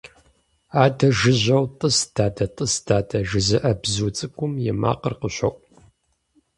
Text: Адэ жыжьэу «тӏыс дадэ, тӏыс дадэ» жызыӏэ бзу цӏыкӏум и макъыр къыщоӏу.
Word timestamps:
Адэ 0.83 1.07
жыжьэу 1.17 1.65
«тӏыс 1.79 1.97
дадэ, 2.15 2.45
тӏыс 2.55 2.73
дадэ» 2.87 3.19
жызыӏэ 3.29 3.71
бзу 3.81 4.07
цӏыкӏум 4.15 4.53
и 4.69 4.71
макъыр 4.81 5.13
къыщоӏу. 5.19 5.63